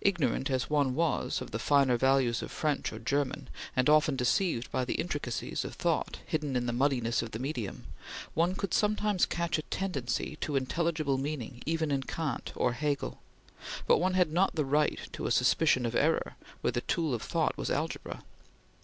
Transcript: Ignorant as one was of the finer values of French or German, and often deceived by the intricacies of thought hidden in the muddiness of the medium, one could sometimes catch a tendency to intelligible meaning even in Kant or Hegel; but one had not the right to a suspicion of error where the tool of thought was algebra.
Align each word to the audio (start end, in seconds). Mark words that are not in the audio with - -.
Ignorant 0.00 0.48
as 0.48 0.70
one 0.70 0.94
was 0.94 1.40
of 1.40 1.50
the 1.50 1.58
finer 1.58 1.96
values 1.96 2.40
of 2.40 2.52
French 2.52 2.92
or 2.92 3.00
German, 3.00 3.48
and 3.74 3.90
often 3.90 4.14
deceived 4.14 4.70
by 4.70 4.84
the 4.84 4.94
intricacies 4.94 5.64
of 5.64 5.74
thought 5.74 6.20
hidden 6.24 6.54
in 6.54 6.66
the 6.66 6.72
muddiness 6.72 7.20
of 7.20 7.32
the 7.32 7.40
medium, 7.40 7.82
one 8.34 8.54
could 8.54 8.72
sometimes 8.72 9.26
catch 9.26 9.58
a 9.58 9.62
tendency 9.62 10.36
to 10.40 10.54
intelligible 10.54 11.18
meaning 11.18 11.64
even 11.66 11.90
in 11.90 12.04
Kant 12.04 12.52
or 12.54 12.74
Hegel; 12.74 13.18
but 13.88 13.98
one 13.98 14.14
had 14.14 14.30
not 14.30 14.54
the 14.54 14.64
right 14.64 15.00
to 15.12 15.26
a 15.26 15.32
suspicion 15.32 15.84
of 15.84 15.96
error 15.96 16.36
where 16.60 16.70
the 16.70 16.82
tool 16.82 17.12
of 17.12 17.22
thought 17.22 17.58
was 17.58 17.68
algebra. 17.68 18.22